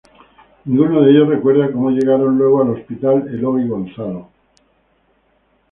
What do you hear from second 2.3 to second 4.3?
luego al Hospital Eloy Gonzalo.